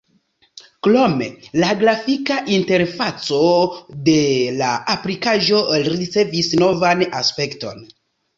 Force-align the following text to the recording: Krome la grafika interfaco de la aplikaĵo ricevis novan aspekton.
Krome 0.85 1.25
la 1.63 1.67
grafika 1.83 2.37
interfaco 2.55 3.43
de 4.09 4.17
la 4.63 4.71
aplikaĵo 4.95 5.61
ricevis 5.91 6.51
novan 6.65 7.07
aspekton. 7.23 7.87